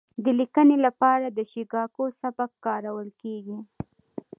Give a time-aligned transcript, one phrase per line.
[0.23, 3.59] د لیکنې لپاره د شیکاګو سبک کارول کیږي.